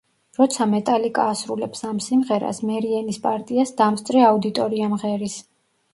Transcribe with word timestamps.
როცა 0.37 0.65
მეტალიკა 0.69 1.25
ასრულებს 1.33 1.85
ამ 1.89 2.01
სიმღერას, 2.05 2.63
მერიენის 2.71 3.23
პარტიას 3.29 3.75
დამსწრე 3.83 4.25
აუდიტორია 4.31 4.91
მღერის. 4.99 5.37